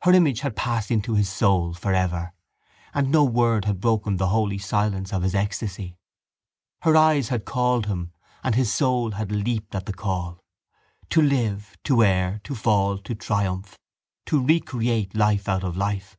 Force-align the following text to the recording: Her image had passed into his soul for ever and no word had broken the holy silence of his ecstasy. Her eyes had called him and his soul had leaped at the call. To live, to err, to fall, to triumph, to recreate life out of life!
Her 0.00 0.10
image 0.12 0.40
had 0.40 0.56
passed 0.56 0.90
into 0.90 1.14
his 1.14 1.28
soul 1.28 1.72
for 1.72 1.94
ever 1.94 2.32
and 2.92 3.12
no 3.12 3.22
word 3.22 3.64
had 3.66 3.78
broken 3.80 4.16
the 4.16 4.26
holy 4.30 4.58
silence 4.58 5.12
of 5.12 5.22
his 5.22 5.36
ecstasy. 5.36 5.94
Her 6.80 6.96
eyes 6.96 7.28
had 7.28 7.44
called 7.44 7.86
him 7.86 8.10
and 8.42 8.56
his 8.56 8.74
soul 8.74 9.12
had 9.12 9.30
leaped 9.30 9.76
at 9.76 9.86
the 9.86 9.92
call. 9.92 10.40
To 11.10 11.22
live, 11.22 11.76
to 11.84 12.02
err, 12.02 12.40
to 12.42 12.56
fall, 12.56 12.98
to 12.98 13.14
triumph, 13.14 13.78
to 14.26 14.44
recreate 14.44 15.14
life 15.14 15.48
out 15.48 15.62
of 15.62 15.76
life! 15.76 16.16